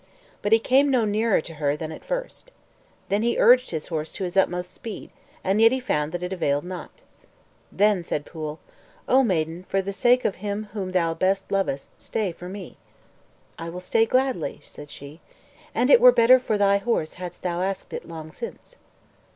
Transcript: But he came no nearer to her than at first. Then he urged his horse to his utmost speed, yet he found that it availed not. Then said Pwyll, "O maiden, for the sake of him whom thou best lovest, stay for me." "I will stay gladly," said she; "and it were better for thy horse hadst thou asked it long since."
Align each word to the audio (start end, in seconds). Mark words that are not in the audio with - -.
But 0.41 0.51
he 0.51 0.57
came 0.57 0.89
no 0.89 1.05
nearer 1.05 1.41
to 1.41 1.53
her 1.53 1.77
than 1.77 1.91
at 1.91 2.03
first. 2.03 2.51
Then 3.09 3.21
he 3.21 3.37
urged 3.37 3.69
his 3.69 3.89
horse 3.89 4.11
to 4.13 4.23
his 4.23 4.35
utmost 4.35 4.71
speed, 4.73 5.11
yet 5.45 5.71
he 5.71 5.79
found 5.79 6.11
that 6.11 6.23
it 6.23 6.33
availed 6.33 6.63
not. 6.63 6.89
Then 7.71 8.03
said 8.03 8.25
Pwyll, 8.25 8.57
"O 9.07 9.21
maiden, 9.21 9.63
for 9.69 9.79
the 9.79 9.93
sake 9.93 10.25
of 10.25 10.37
him 10.37 10.69
whom 10.73 10.93
thou 10.93 11.13
best 11.13 11.51
lovest, 11.51 12.01
stay 12.01 12.31
for 12.31 12.49
me." 12.49 12.77
"I 13.59 13.69
will 13.69 13.79
stay 13.79 14.07
gladly," 14.07 14.59
said 14.63 14.89
she; 14.89 15.21
"and 15.75 15.91
it 15.91 16.01
were 16.01 16.11
better 16.11 16.39
for 16.39 16.57
thy 16.57 16.77
horse 16.77 17.13
hadst 17.21 17.43
thou 17.43 17.61
asked 17.61 17.93
it 17.93 18.07
long 18.07 18.31
since." 18.31 18.77